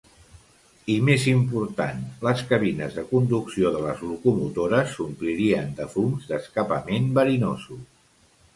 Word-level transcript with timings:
I 0.93 0.93
més 1.09 1.25
important, 1.31 1.99
les 2.27 2.41
cabines 2.53 2.95
de 3.01 3.03
conducció 3.13 3.73
de 3.77 3.83
les 3.85 4.01
locomotores 4.07 4.97
s'omplirien 4.97 5.71
de 5.83 5.89
fums 5.95 6.29
d'escapament 6.33 7.09
verinosos. 7.19 7.89